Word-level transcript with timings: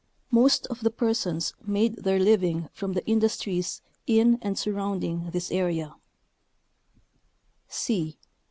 Most 0.31 0.65
of 0.65 0.79
the 0.81 0.89
persons 0.89 1.53
made 1.63 1.97
their 1.97 2.17
living 2.17 2.69
from 2.73 2.93
the 2.93 3.05
industries 3.05 3.83
in 4.07 4.39
and 4.41 4.57
surrounding 4.57 5.29
this 5.29 5.51
area. 5.51 5.93